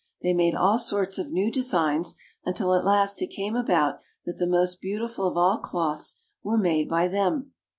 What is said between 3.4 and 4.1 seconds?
about